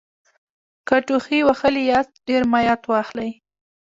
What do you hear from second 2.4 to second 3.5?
مایعت واخلئ